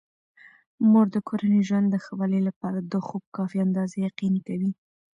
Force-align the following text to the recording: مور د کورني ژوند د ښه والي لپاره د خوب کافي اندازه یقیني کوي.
مور 0.91 1.07
د 1.15 1.17
کورني 1.27 1.61
ژوند 1.67 1.87
د 1.89 1.95
ښه 2.03 2.13
والي 2.19 2.41
لپاره 2.47 2.79
د 2.91 2.93
خوب 3.07 3.23
کافي 3.37 3.57
اندازه 3.65 3.95
یقیني 4.07 4.41
کوي. 4.47 4.71